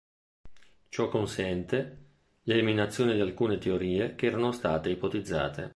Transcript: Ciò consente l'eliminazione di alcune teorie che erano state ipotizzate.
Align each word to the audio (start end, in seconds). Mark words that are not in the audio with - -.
Ciò 0.89 1.09
consente 1.09 2.05
l'eliminazione 2.45 3.13
di 3.13 3.19
alcune 3.19 3.59
teorie 3.59 4.15
che 4.15 4.25
erano 4.25 4.51
state 4.51 4.89
ipotizzate. 4.89 5.69